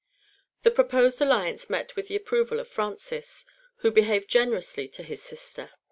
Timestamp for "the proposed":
0.63-1.21